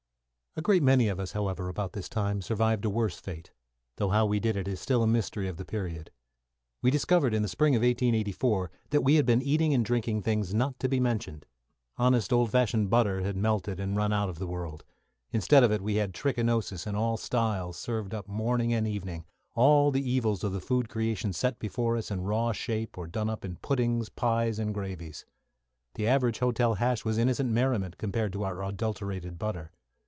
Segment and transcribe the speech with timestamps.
[0.57, 3.53] A great many of us, however, about this time, survived a worse fate,
[3.95, 6.11] though how we did it is still a mystery of the period.
[6.81, 10.53] We discovered, in the spring of 1884, that we had been eating and drinking things
[10.53, 11.45] not to be mentioned.
[11.95, 14.83] Honest old fashioned butter had melted and run out of the world.
[15.31, 19.23] Instead of it we had trichinosis in all styles served up morning and evening
[19.55, 23.29] all the evils of the food creation set before us in raw shape, or done
[23.29, 25.23] up in puddings, pies, and gravies.
[25.93, 29.71] The average hotel hash was innocent merriment compared to our adulterated butter.